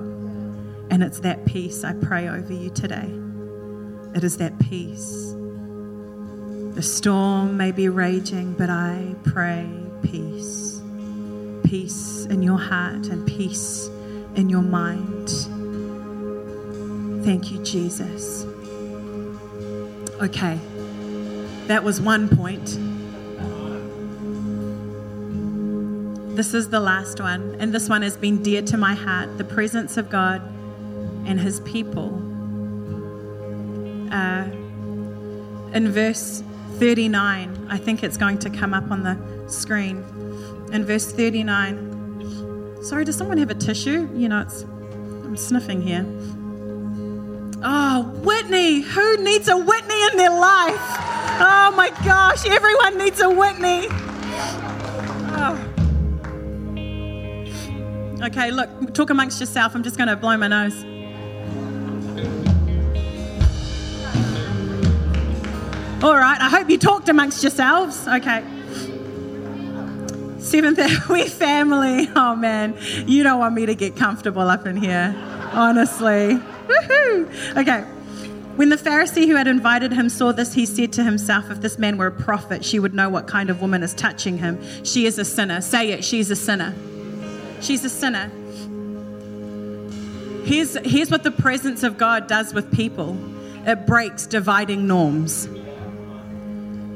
[0.91, 3.09] And it's that peace I pray over you today.
[4.13, 5.33] It is that peace.
[6.75, 9.67] The storm may be raging, but I pray
[10.03, 10.81] peace.
[11.63, 13.89] Peace in your heart and peace
[14.35, 15.29] in your mind.
[17.25, 18.45] Thank you, Jesus.
[20.21, 20.59] Okay,
[21.67, 22.77] that was one point.
[26.35, 29.43] This is the last one, and this one has been dear to my heart the
[29.43, 30.41] presence of God
[31.25, 32.15] and his people.
[34.11, 34.45] Uh,
[35.73, 36.43] in verse
[36.79, 39.17] 39, I think it's going to come up on the
[39.47, 39.97] screen.
[40.71, 41.90] In verse 39,
[42.81, 44.09] sorry, does someone have a tissue?
[44.13, 46.05] You know, it's, I'm sniffing here.
[47.63, 48.81] Oh, Whitney.
[48.81, 50.75] Who needs a Whitney in their life?
[51.43, 53.87] Oh my gosh, everyone needs a Whitney.
[55.33, 55.67] Oh.
[58.23, 59.73] Okay, look, talk amongst yourself.
[59.75, 60.75] I'm just going to blow my nose.
[66.03, 68.07] All right, I hope you talked amongst yourselves.
[68.07, 68.43] Okay.
[70.41, 72.09] Seventh we family.
[72.15, 72.75] Oh man,
[73.07, 75.15] you don't want me to get comfortable up in here,
[75.53, 76.39] honestly.
[76.67, 77.57] Woohoo!
[77.57, 77.85] Okay.
[78.55, 81.77] When the Pharisee who had invited him saw this, he said to himself, If this
[81.79, 84.59] man were a prophet, she would know what kind of woman is touching him.
[84.83, 85.61] She is a sinner.
[85.61, 86.75] Say it, she's a sinner.
[87.61, 88.29] She's a sinner.
[90.43, 93.17] Here's, here's what the presence of God does with people
[93.65, 95.47] it breaks dividing norms.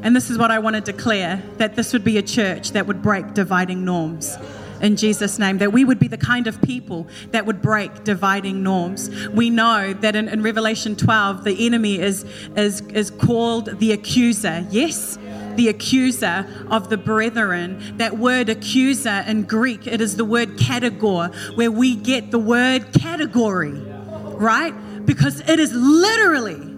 [0.06, 2.86] And this is what I want to declare that this would be a church that
[2.86, 4.38] would break dividing norms
[4.80, 8.62] in Jesus' name, that we would be the kind of people that would break dividing
[8.62, 9.10] norms.
[9.30, 12.24] We know that in, in, Revelation 12, the enemy is,
[12.56, 14.68] is, is called the accuser.
[14.70, 15.18] Yes?
[15.56, 17.98] The accuser of the brethren.
[17.98, 22.94] That word accuser in Greek, it is the word categor, where we get the word
[22.94, 24.74] category, right?
[25.06, 26.75] Because it is literally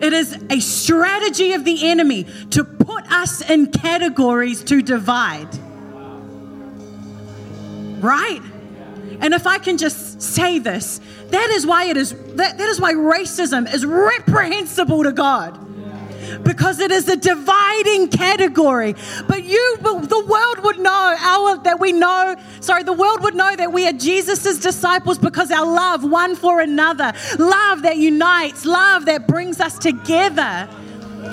[0.00, 5.48] it is a strategy of the enemy to put us in categories to divide.
[8.02, 8.40] Right?
[9.20, 12.80] And if I can just say this, that is why it is that, that is
[12.80, 15.69] why racism is reprehensible to God
[16.42, 18.94] because it is a dividing category.
[19.26, 23.54] But you, the world would know our, that we know, sorry, the world would know
[23.56, 29.06] that we are Jesus' disciples because our love one for another, love that unites, love
[29.06, 30.68] that brings us together.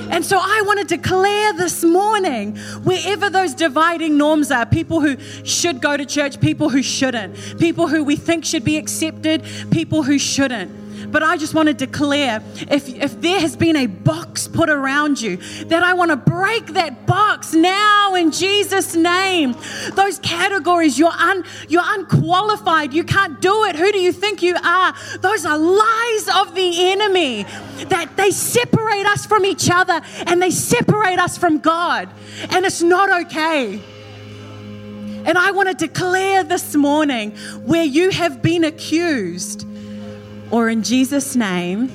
[0.10, 5.17] And so I want to declare this morning, wherever those dividing norms are, people who
[5.43, 10.03] should go to church, people who shouldn't, people who we think should be accepted, people
[10.03, 10.87] who shouldn't.
[11.11, 15.21] But I just want to declare if, if there has been a box put around
[15.21, 19.55] you, that I want to break that box now in Jesus' name.
[19.93, 23.75] Those categories, you're, un, you're unqualified, you can't do it.
[23.75, 24.93] Who do you think you are?
[25.21, 27.43] Those are lies of the enemy
[27.89, 32.09] that they separate us from each other and they separate us from God.
[32.49, 33.81] And it's not okay.
[35.25, 37.31] And I want to declare this morning
[37.65, 39.65] where you have been accused
[40.51, 41.89] or in Jesus' name,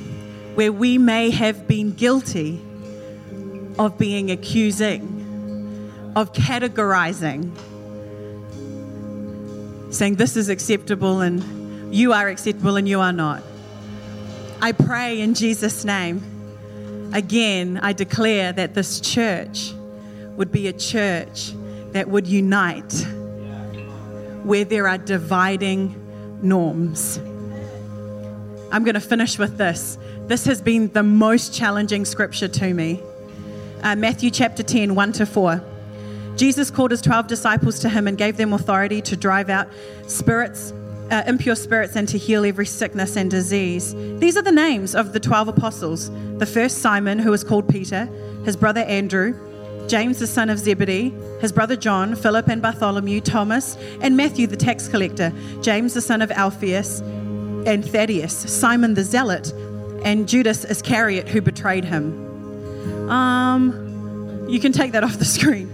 [0.55, 2.61] where we may have been guilty
[3.79, 7.51] of being accusing, of categorizing,
[9.93, 13.43] saying this is acceptable and you are acceptable and you are not.
[14.61, 19.73] I pray in Jesus' name, again, I declare that this church
[20.37, 21.53] would be a church
[21.93, 22.93] that would unite
[24.45, 25.95] where there are dividing
[26.43, 27.19] norms.
[28.73, 29.99] I'm going to finish with this.
[30.29, 33.03] This has been the most challenging scripture to me.
[33.83, 35.63] Uh, Matthew chapter 10, 1 to 4.
[36.37, 39.69] Jesus called his 12 disciples to him and gave them authority to drive out
[40.07, 40.73] spirits,
[41.11, 43.95] uh, impure spirits, and to heal every sickness and disease.
[44.19, 46.11] These are the names of the 12 apostles.
[46.39, 48.07] The first, Simon, who was called Peter,
[48.47, 49.39] his brother Andrew,
[49.87, 54.57] James, the son of Zebedee, his brother John, Philip and Bartholomew, Thomas, and Matthew, the
[54.57, 55.31] tax collector,
[55.61, 57.03] James, the son of Alphaeus,
[57.67, 59.53] and Thaddeus, Simon the Zealot,
[60.05, 63.09] and Judas Iscariot who betrayed him.
[63.09, 65.73] Um, you can take that off the screen.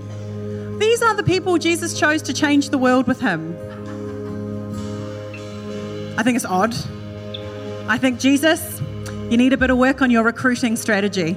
[0.79, 3.57] These are the people Jesus chose to change the world with him.
[6.18, 6.74] I think it's odd.
[7.89, 8.80] I think, Jesus,
[9.30, 11.34] you need a bit of work on your recruiting strategy,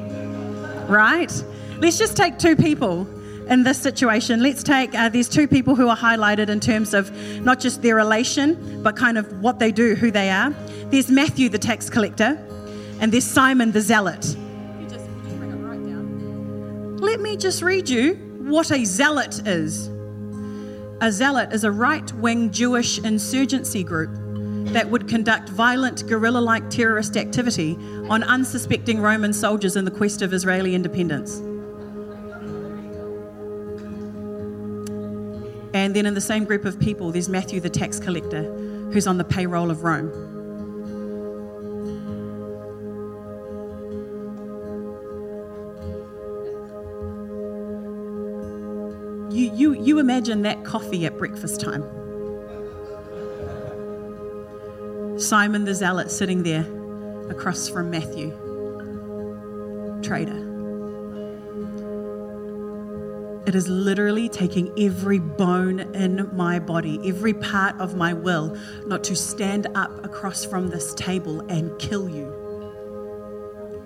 [0.88, 1.32] right?
[1.80, 3.08] Let's just take two people
[3.48, 4.42] in this situation.
[4.42, 7.12] Let's take uh, these two people who are highlighted in terms of
[7.42, 10.52] not just their relation, but kind of what they do, who they are.
[10.86, 12.38] There's Matthew, the tax collector,
[13.00, 14.36] and there's Simon, the zealot.
[17.02, 19.88] Let me just read you what a zealot is.
[21.02, 24.12] A zealot is a right wing Jewish insurgency group
[24.74, 27.76] that would conduct violent guerrilla like terrorist activity
[28.10, 31.42] on unsuspecting Roman soldiers in the quest of Israeli independence.
[35.74, 38.44] And then in the same group of people, there's Matthew the tax collector,
[38.92, 40.10] who's on the payroll of Rome.
[49.32, 51.84] You, you, you imagine that coffee at breakfast time.
[55.18, 56.66] Simon the Zealot sitting there
[57.30, 58.32] across from Matthew,
[60.04, 60.51] trader.
[63.46, 69.04] It is literally taking every bone in my body, every part of my will, not
[69.06, 72.32] to stand up across from this table and kill you.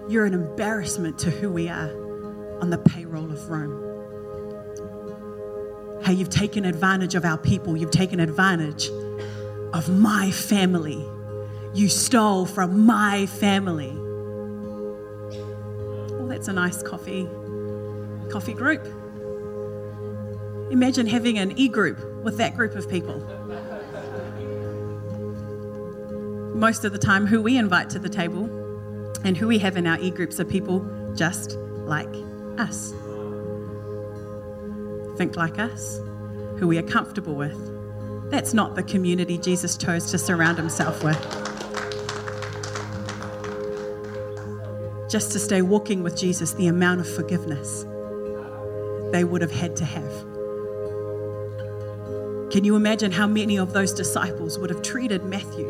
[0.10, 1.90] You're an embarrassment to who we are
[2.62, 3.82] on the payroll of Rome.
[6.04, 8.90] How you've taken advantage of our people, you've taken advantage
[9.74, 11.08] of my family.
[11.74, 13.94] You stole from my family.
[16.12, 17.28] Well, that's a nice coffee
[18.30, 18.86] coffee group.
[20.76, 23.20] Imagine having an e group with that group of people.
[26.54, 28.44] Most of the time, who we invite to the table
[29.24, 31.58] and who we have in our e groups are people just
[31.88, 32.14] like
[32.60, 32.94] us
[35.16, 36.00] think like us,
[36.58, 37.58] who we are comfortable with.
[38.30, 41.20] That's not the community Jesus chose to surround himself with.
[45.10, 47.86] Just to stay walking with Jesus, the amount of forgiveness
[49.12, 50.35] they would have had to have.
[52.56, 55.68] Can you imagine how many of those disciples would have treated Matthew?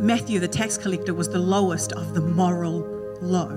[0.00, 2.80] Matthew, the tax collector, was the lowest of the moral
[3.20, 3.50] low.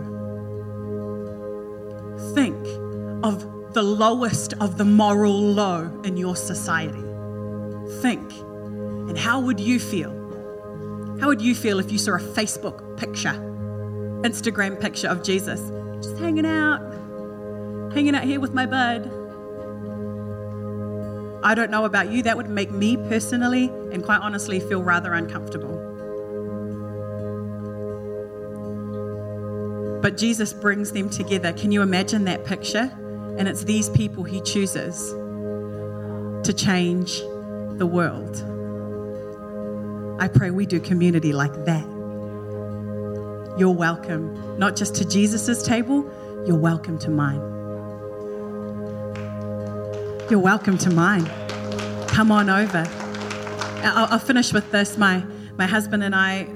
[2.33, 2.57] Think
[3.23, 7.01] of the lowest of the moral low in your society.
[8.01, 8.29] Think.
[9.07, 10.11] And how would you feel?
[11.21, 13.39] How would you feel if you saw a Facebook picture,
[14.25, 15.61] Instagram picture of Jesus
[16.05, 16.81] just hanging out,
[17.93, 19.14] hanging out here with my bud?
[21.45, 25.13] I don't know about you, that would make me personally and quite honestly feel rather
[25.13, 25.77] uncomfortable.
[30.01, 31.53] But Jesus brings them together.
[31.53, 32.91] Can you imagine that picture?
[33.37, 35.11] And it's these people he chooses
[36.47, 37.19] to change
[37.77, 38.37] the world.
[40.19, 41.85] I pray we do community like that.
[43.59, 46.11] You're welcome, not just to Jesus' table,
[46.47, 47.54] you're welcome to mine.
[50.28, 51.28] You're welcome to mine.
[52.07, 52.84] Come on over.
[53.84, 54.97] I'll, I'll finish with this.
[54.97, 55.23] My,
[55.55, 56.47] my husband and I,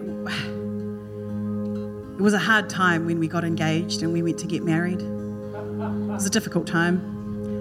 [2.17, 4.99] it was a hard time when we got engaged and we went to get married.
[5.01, 6.95] It was a difficult time.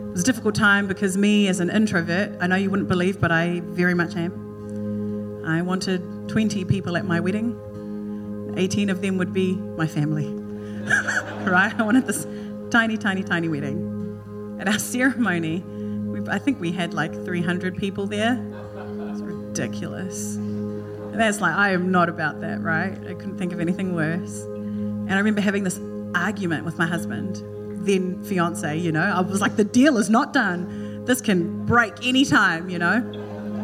[0.09, 3.21] It was a difficult time because me, as an introvert, I know you wouldn't believe,
[3.21, 5.45] but I very much am.
[5.45, 6.01] I wanted
[6.31, 8.55] 20 people at my wedding.
[8.57, 10.29] 18 of them would be my family.
[11.45, 11.79] right?
[11.79, 12.27] I wanted this
[12.71, 14.57] tiny, tiny, tiny wedding.
[14.59, 15.63] At our ceremony,
[16.31, 18.41] I think we had like 300 people there.
[19.11, 20.37] It's ridiculous.
[20.37, 22.93] And that's like, I am not about that, right?
[22.93, 24.43] I couldn't think of anything worse.
[24.43, 25.81] And I remember having this
[26.14, 27.43] argument with my husband
[27.87, 29.01] then fiance, you know.
[29.01, 31.05] I was like, the deal is not done.
[31.05, 33.03] This can break any time, you know.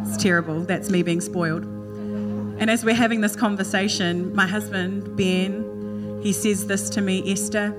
[0.06, 0.60] It's terrible.
[0.60, 1.64] That's me being spoiled.
[1.64, 7.74] And as we're having this conversation, my husband, Ben, he says this to me Esther,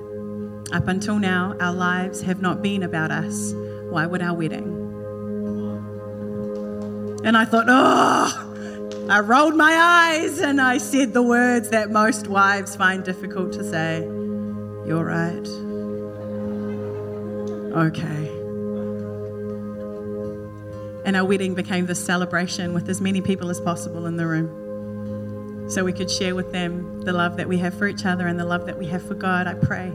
[0.74, 3.54] up until now, our lives have not been about us.
[3.90, 4.86] Why would our wedding?
[7.24, 12.28] And I thought, oh, I rolled my eyes and I said the words that most
[12.28, 14.02] wives find difficult to say.
[14.88, 15.48] You're right.
[17.76, 18.32] Okay.
[21.06, 25.70] And our wedding became this celebration with as many people as possible in the room.
[25.70, 28.40] So we could share with them the love that we have for each other and
[28.40, 29.48] the love that we have for God.
[29.48, 29.92] I pray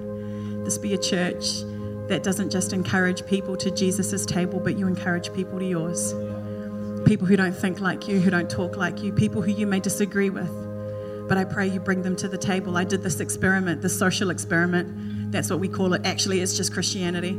[0.65, 1.63] this be a church
[2.11, 6.13] that doesn't just encourage people to Jesus' table, but you encourage people to yours.
[7.07, 9.81] People who don't think like you, who don't talk like you, people who you may
[9.81, 10.51] disagree with.
[11.29, 12.77] But I pray you bring them to the table.
[12.77, 15.33] I did this experiment, this social experiment.
[15.33, 16.05] That's what we call it.
[16.05, 17.39] Actually, it's just Christianity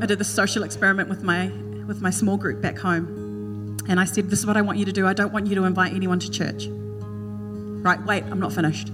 [0.00, 1.46] I did this social experiment with my
[1.86, 4.84] with my small group back home, and I said, "This is what I want you
[4.84, 5.06] to do.
[5.06, 8.04] I don't want you to invite anyone to church." Right?
[8.04, 8.92] Wait, I'm not finished.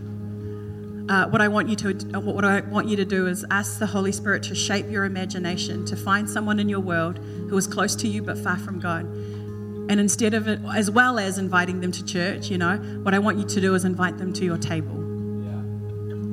[1.12, 3.84] Uh, what I want you to what I want you to do is ask the
[3.84, 7.94] Holy Spirit to shape your imagination to find someone in your world who is close
[7.96, 9.04] to you but far from God.
[9.04, 13.18] And instead of it, as well as inviting them to church, you know, what I
[13.18, 14.94] want you to do is invite them to your table.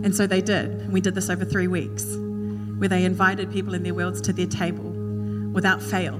[0.06, 0.90] And so they did.
[0.94, 2.16] We did this over three weeks
[2.78, 4.92] where they invited people in their worlds to their table
[5.52, 6.18] without fail.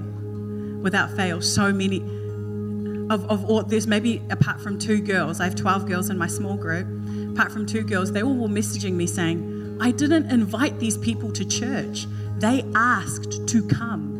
[0.82, 1.40] Without fail.
[1.40, 2.02] So many
[3.10, 6.26] of, of all, there's maybe apart from two girls, I have 12 girls in my
[6.26, 6.86] small group.
[7.32, 11.32] Apart from two girls, they all were messaging me saying, I didn't invite these people
[11.32, 12.06] to church.
[12.38, 14.18] They asked to come.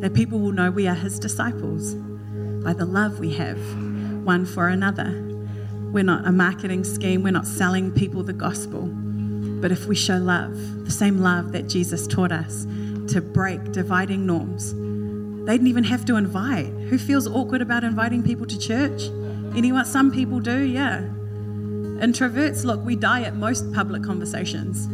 [0.00, 1.94] That people will know we are his disciples
[2.64, 3.58] by the love we have
[4.24, 5.10] one for another.
[5.92, 8.82] We're not a marketing scheme, we're not selling people the gospel.
[9.60, 12.64] But if we show love, the same love that Jesus taught us
[13.08, 14.72] to break dividing norms,
[15.44, 16.66] they didn't even have to invite.
[16.66, 19.02] Who feels awkward about inviting people to church?
[19.56, 19.84] Anyone?
[19.84, 21.00] Some people do, yeah.
[22.00, 24.86] Introverts, look, we die at most public conversations.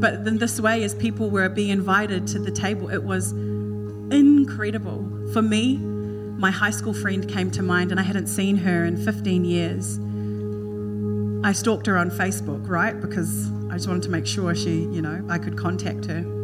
[0.00, 5.06] But in this way, as people were being invited to the table, it was incredible.
[5.32, 8.96] For me, my high school friend came to mind, and I hadn't seen her in
[8.96, 9.98] 15 years.
[11.44, 13.00] I stalked her on Facebook, right?
[13.00, 16.39] Because I just wanted to make sure she, you know, I could contact her.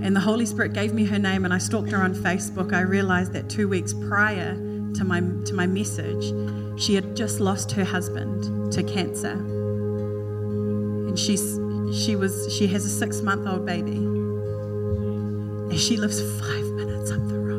[0.00, 2.72] And the Holy Spirit gave me her name, and I stalked her on Facebook.
[2.72, 4.54] I realized that two weeks prior
[4.94, 6.32] to my to my message,
[6.80, 11.58] she had just lost her husband to cancer, and she's
[11.92, 17.26] she was she has a six month old baby, and she lives five minutes up
[17.28, 17.58] the road.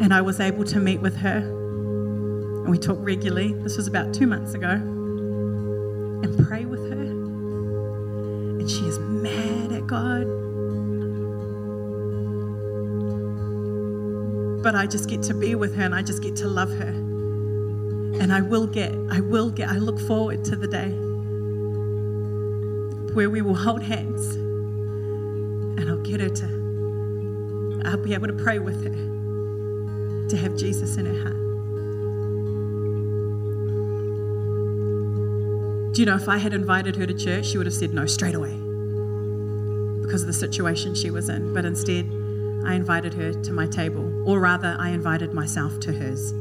[0.00, 1.57] and I was able to meet with her.
[2.68, 3.54] And we talk regularly.
[3.54, 4.68] This was about two months ago.
[4.68, 7.00] And pray with her.
[7.00, 10.24] And she is mad at God.
[14.62, 16.88] But I just get to be with her and I just get to love her.
[18.20, 20.90] And I will get, I will get, I look forward to the day
[23.14, 28.58] where we will hold hands and I'll get her to, I'll be able to pray
[28.58, 31.47] with her to have Jesus in her heart.
[35.98, 38.06] Do you know if I had invited her to church, she would have said no
[38.06, 38.52] straight away
[40.00, 41.52] because of the situation she was in.
[41.52, 42.06] But instead,
[42.64, 46.32] I invited her to my table, or rather, I invited myself to hers.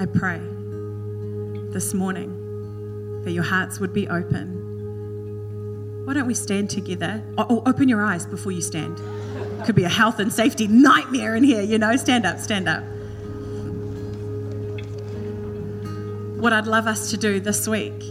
[0.00, 0.40] I pray
[1.74, 6.06] this morning that your hearts would be open.
[6.06, 7.22] Why don't we stand together?
[7.36, 8.98] Oh, oh open your eyes before you stand.
[9.66, 11.96] Could be a health and safety nightmare in here, you know.
[11.96, 12.82] Stand up, stand up.
[16.44, 18.02] What I'd love us to do this week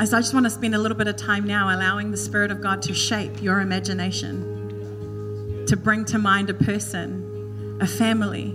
[0.00, 2.50] is I just want to spend a little bit of time now allowing the Spirit
[2.50, 8.46] of God to shape your imagination, to bring to mind a person, a family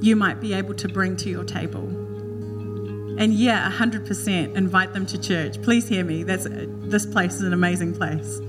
[0.00, 1.86] you might be able to bring to your table.
[3.20, 5.62] And yeah, 100% invite them to church.
[5.62, 6.24] Please hear me.
[6.24, 8.40] That's, this place is an amazing place.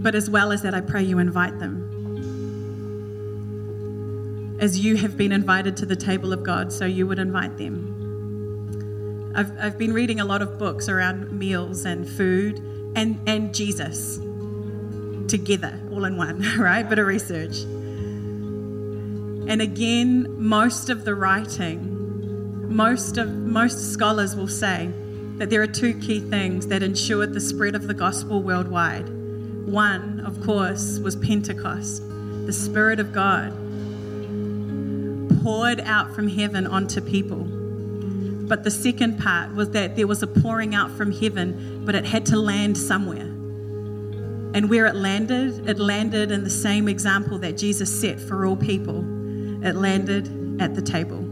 [0.00, 1.95] But as well as that, I pray you invite them.
[4.58, 9.32] As you have been invited to the table of God, so you would invite them.
[9.34, 12.58] I've, I've been reading a lot of books around meals and food
[12.96, 14.18] and, and Jesus
[15.28, 16.88] together, all in one, right?
[16.88, 17.64] Bit of research.
[19.48, 24.90] And again, most of the writing, most of most scholars will say
[25.36, 29.10] that there are two key things that ensured the spread of the gospel worldwide.
[29.66, 32.02] One, of course, was Pentecost.
[32.46, 33.52] The Spirit of God
[35.46, 37.44] poured out from heaven onto people.
[38.48, 42.04] But the second part was that there was a pouring out from heaven, but it
[42.04, 43.28] had to land somewhere.
[44.56, 48.56] And where it landed, it landed in the same example that Jesus set for all
[48.56, 49.04] people.
[49.64, 51.24] It landed at the table.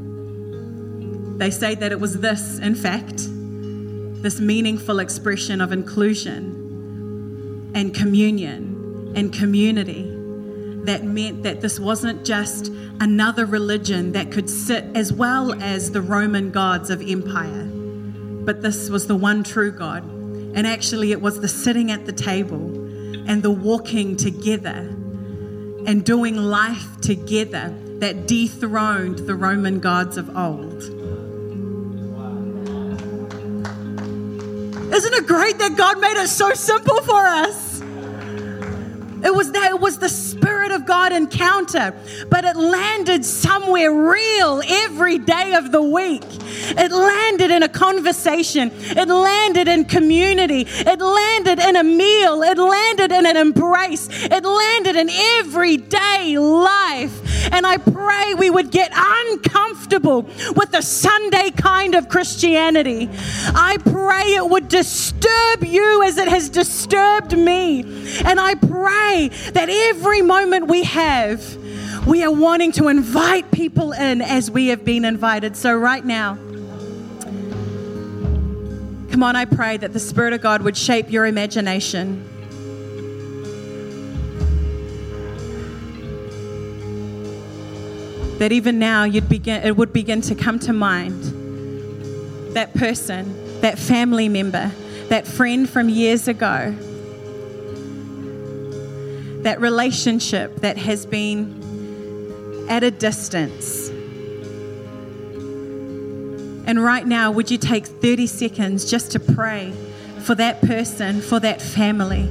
[1.36, 3.16] They say that it was this, in fact,
[4.22, 6.52] this meaningful expression of inclusion
[7.74, 10.03] and communion and community
[10.84, 12.68] that meant that this wasn't just
[13.00, 17.64] another religion that could sit as well as the Roman gods of empire,
[18.44, 20.04] but this was the one true God.
[20.04, 22.72] And actually, it was the sitting at the table
[23.28, 24.94] and the walking together
[25.86, 30.82] and doing life together that dethroned the Roman gods of old.
[34.94, 37.80] Isn't it great that God made it so simple for us?
[39.24, 40.08] It was that it was the
[40.74, 41.94] of God encounter,
[42.28, 46.22] but it landed somewhere real every day of the week.
[46.70, 48.70] It landed in a conversation.
[48.72, 50.66] It landed in community.
[50.66, 52.42] It landed in a meal.
[52.42, 54.08] It landed in an embrace.
[54.10, 57.52] It landed in everyday life.
[57.52, 60.22] And I pray we would get uncomfortable
[60.56, 63.08] with the Sunday kind of Christianity.
[63.54, 67.82] I pray it would disturb you as it has disturbed me.
[68.24, 71.56] And I pray that every moment we have,
[72.06, 75.56] we are wanting to invite people in as we have been invited.
[75.56, 76.38] So, right now,
[79.14, 82.28] come on, I pray that the Spirit of God would shape your imagination.
[88.40, 91.22] That even now you'd begin, it would begin to come to mind
[92.54, 94.72] that person, that family member,
[95.10, 96.74] that friend from years ago,
[99.42, 103.83] that relationship that has been at a distance.
[106.66, 109.72] And right now, would you take 30 seconds just to pray
[110.20, 112.28] for that person, for that family?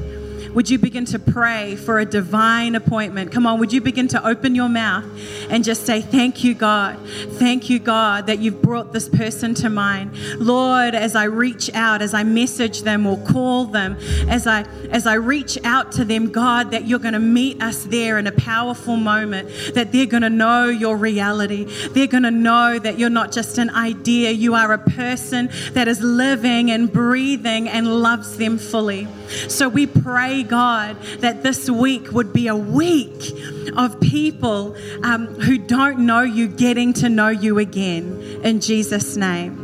[0.54, 3.32] Would you begin to pray for a divine appointment?
[3.32, 5.06] Come on, would you begin to open your mouth
[5.50, 7.00] and just say, Thank you, God.
[7.34, 10.16] Thank you, God, that you've brought this person to mind.
[10.40, 13.98] Lord, as I reach out, as I message them or call them,
[14.30, 17.86] as I as I reach out to them, God, that you're going to meet us
[17.86, 21.66] there in a powerful moment, that they're going to know your reality.
[21.90, 25.88] They're going to know that you're not just an idea, you are a person that
[25.88, 29.08] is living and breathing and loves them fully.
[29.48, 33.32] So we pray, God, that this week would be a week
[33.76, 39.60] of people um, who don't know you getting to know you again in Jesus' name.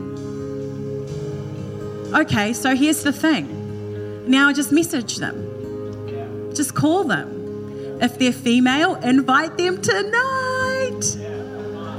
[2.14, 4.28] Okay, so here's the thing.
[4.30, 8.00] Now just message them, just call them.
[8.02, 11.18] If they're female, invite them tonight.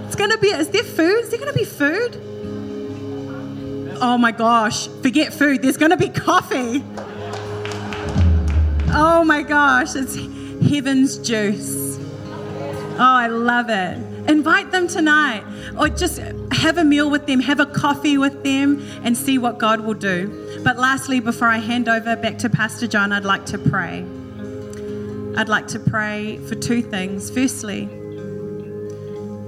[0.07, 1.20] It's gonna be, is there food?
[1.20, 2.16] Is there gonna be food?
[4.03, 6.83] Oh my gosh, forget food, there's gonna be coffee.
[8.93, 10.16] Oh my gosh, it's
[10.68, 11.99] heaven's juice.
[11.99, 13.97] Oh, I love it.
[14.28, 15.45] Invite them tonight,
[15.78, 16.18] or just
[16.53, 19.95] have a meal with them, have a coffee with them, and see what God will
[19.95, 20.61] do.
[20.64, 24.05] But lastly, before I hand over back to Pastor John, I'd like to pray.
[25.36, 27.30] I'd like to pray for two things.
[27.30, 27.88] Firstly,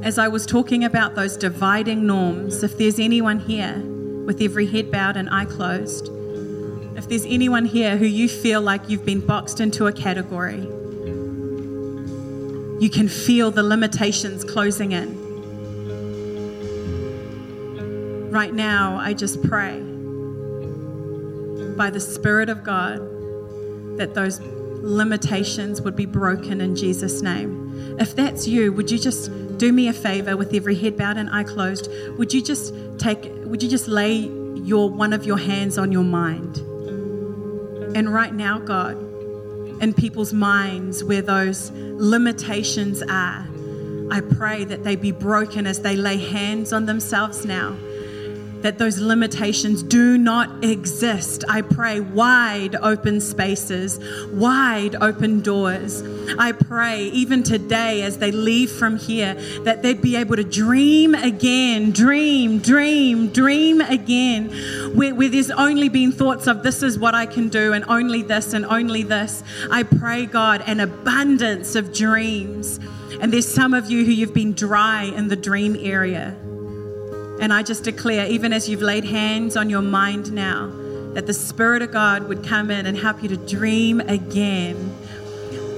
[0.03, 3.83] as I was talking about those dividing norms, if there's anyone here
[4.25, 6.11] with every head bowed and eye closed,
[6.97, 10.61] if there's anyone here who you feel like you've been boxed into a category,
[12.81, 15.23] you can feel the limitations closing in.
[18.31, 19.81] Right now, I just pray
[21.77, 22.99] by the Spirit of God
[23.99, 27.97] that those limitations would be broken in Jesus' name.
[27.99, 31.31] If that's you, would you just do me a favor with every head bowed and
[31.31, 31.89] eye closed?
[32.19, 36.05] Would you just take, would you just lay your one of your hands on your
[36.05, 36.63] mind?
[37.95, 38.97] And right now, God,
[39.83, 43.47] in people's minds where those limitations are,
[44.11, 47.77] I pray that they be broken as they lay hands on themselves now
[48.63, 51.45] that those limitations do not exist.
[51.49, 53.99] I pray wide open spaces,
[54.33, 56.03] wide open doors.
[56.39, 59.35] I pray even today as they leave from here
[59.65, 64.51] that they'd be able to dream again, dream, dream, dream again,
[64.97, 68.23] where, where there's only been thoughts of this is what I can do and only
[68.23, 69.43] this and only this.
[69.71, 72.79] I pray, God, an abundance of dreams.
[73.21, 76.37] And there's some of you who you've been dry in the dream area.
[77.43, 80.71] And I just declare, even as you've laid hands on your mind now,
[81.15, 84.97] that the Spirit of God would come in and help you to dream again.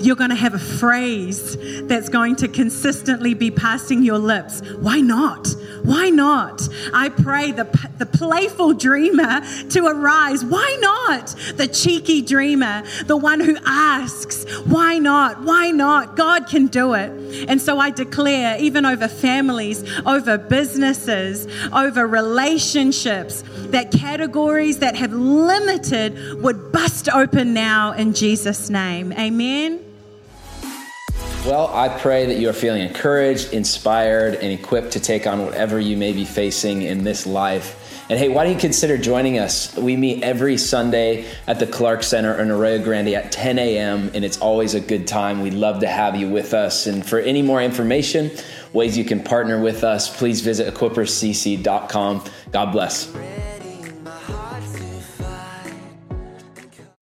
[0.05, 4.61] You're going to have a phrase that's going to consistently be passing your lips.
[4.77, 5.49] Why not?
[5.83, 6.69] Why not?
[6.93, 7.65] I pray the,
[7.97, 9.41] the playful dreamer
[9.71, 10.45] to arise.
[10.45, 11.29] Why not?
[11.57, 15.43] The cheeky dreamer, the one who asks, why not?
[15.43, 16.17] Why not?
[16.17, 17.49] God can do it.
[17.49, 25.15] And so I declare, even over families, over businesses, over relationships, that categories that have
[25.15, 29.11] limited would bust open now in Jesus' name.
[29.15, 29.94] Amen.
[31.45, 35.79] Well, I pray that you are feeling encouraged, inspired, and equipped to take on whatever
[35.79, 38.07] you may be facing in this life.
[38.09, 39.77] And hey, why don't you consider joining us?
[39.77, 44.25] We meet every Sunday at the Clark Center in Arroyo Grande at 10 a.m., and
[44.25, 45.43] it's always a good time.
[45.43, 46.87] We'd love to have you with us.
[46.87, 48.31] And for any more information,
[48.73, 52.25] ways you can partner with us, please visit equipperscc.com.
[52.53, 53.54] God bless.